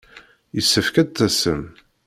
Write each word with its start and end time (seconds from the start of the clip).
Yessefk 0.55 0.95
ad 1.01 1.07
d-tasem. 1.13 1.61